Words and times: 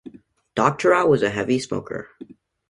Doctorow 0.55 1.05
was 1.05 1.21
a 1.21 1.29
heavy 1.29 1.59
smoker. 1.59 2.09